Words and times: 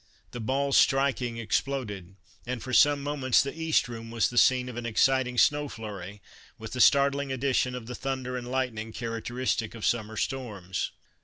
The 0.31 0.39
balls 0.39 0.77
striking 0.77 1.39
ex 1.39 1.61
ploded, 1.61 2.15
and 2.47 2.63
for 2.63 2.73
some 2.73 3.03
moments 3.03 3.43
the 3.43 3.55
East 3.55 3.87
Room 3.87 4.09
was 4.09 4.31
the 4.31 4.37
scene 4.39 4.67
of 4.67 4.75
an 4.75 4.87
exciting 4.87 5.37
snow 5.37 5.69
flurry, 5.69 6.23
with 6.57 6.71
the 6.71 6.81
startling 6.81 7.31
addition 7.31 7.75
of 7.75 7.85
the 7.85 7.93
thunder 7.93 8.35
and 8.35 8.49
lightning 8.49 8.93
characteristic 8.93 9.75
of 9.75 9.85
summer 9.85 10.17
storms. 10.17 10.89